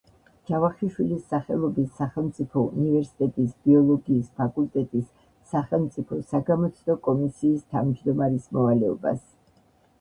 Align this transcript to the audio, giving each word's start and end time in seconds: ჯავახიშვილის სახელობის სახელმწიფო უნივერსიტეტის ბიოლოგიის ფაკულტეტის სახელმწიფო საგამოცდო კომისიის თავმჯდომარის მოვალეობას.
ჯავახიშვილის 0.49 1.19
სახელობის 1.33 1.91
სახელმწიფო 1.99 2.63
უნივერსიტეტის 2.69 3.53
ბიოლოგიის 3.69 4.33
ფაკულტეტის 4.41 5.07
სახელმწიფო 5.53 6.21
საგამოცდო 6.35 6.99
კომისიის 7.11 7.65
თავმჯდომარის 7.77 8.53
მოვალეობას. 8.59 9.25